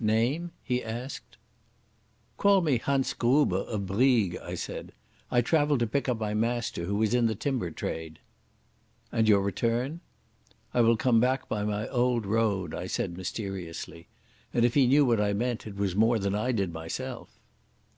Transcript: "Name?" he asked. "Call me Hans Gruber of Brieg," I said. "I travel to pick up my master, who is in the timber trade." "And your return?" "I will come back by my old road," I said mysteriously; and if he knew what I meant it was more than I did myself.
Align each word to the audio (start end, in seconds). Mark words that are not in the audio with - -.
"Name?" 0.00 0.50
he 0.62 0.82
asked. 0.82 1.36
"Call 2.38 2.62
me 2.62 2.78
Hans 2.78 3.12
Gruber 3.12 3.58
of 3.68 3.84
Brieg," 3.84 4.34
I 4.38 4.54
said. 4.54 4.92
"I 5.30 5.42
travel 5.42 5.76
to 5.76 5.86
pick 5.86 6.08
up 6.08 6.18
my 6.18 6.32
master, 6.32 6.86
who 6.86 7.02
is 7.02 7.12
in 7.12 7.26
the 7.26 7.34
timber 7.34 7.70
trade." 7.70 8.18
"And 9.12 9.28
your 9.28 9.42
return?" 9.42 10.00
"I 10.72 10.80
will 10.80 10.96
come 10.96 11.20
back 11.20 11.50
by 11.50 11.64
my 11.64 11.86
old 11.88 12.24
road," 12.24 12.72
I 12.72 12.86
said 12.86 13.18
mysteriously; 13.18 14.08
and 14.54 14.64
if 14.64 14.72
he 14.72 14.86
knew 14.86 15.04
what 15.04 15.20
I 15.20 15.34
meant 15.34 15.66
it 15.66 15.76
was 15.76 15.94
more 15.94 16.18
than 16.18 16.34
I 16.34 16.50
did 16.52 16.72
myself. 16.72 17.38